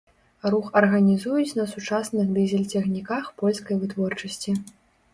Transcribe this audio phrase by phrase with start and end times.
[0.53, 4.61] Рух арганізуюць на сучасных дызель-цягніках польскай вытворчасці.